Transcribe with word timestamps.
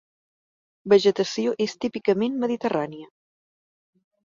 Vegetació 0.93 1.53
és 1.67 1.77
típicament 1.85 2.41
mediterrània. 2.47 3.13